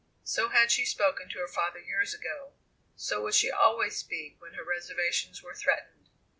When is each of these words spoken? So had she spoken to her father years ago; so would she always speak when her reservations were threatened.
So 0.23 0.49
had 0.49 0.71
she 0.71 0.83
spoken 0.83 1.29
to 1.29 1.37
her 1.37 1.47
father 1.47 1.77
years 1.77 2.11
ago; 2.11 2.53
so 2.95 3.21
would 3.21 3.35
she 3.35 3.51
always 3.51 3.97
speak 3.97 4.41
when 4.41 4.55
her 4.55 4.63
reservations 4.63 5.43
were 5.43 5.53
threatened. 5.53 6.09